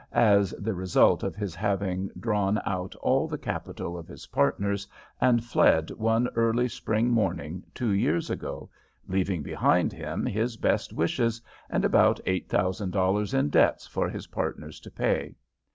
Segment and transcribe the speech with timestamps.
[0.13, 4.87] as the result of his having drawn out all the capital of his partners
[5.19, 8.67] and fled one early spring morning two years ago,
[9.07, 14.25] leaving behind him his best wishes and about eight thousand dollars in debts for his
[14.25, 15.35] partners to pay.